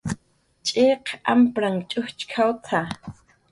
[0.69, 1.05] "cx'iq
[1.35, 2.79] ampranhn ch'ujchk""awt""a"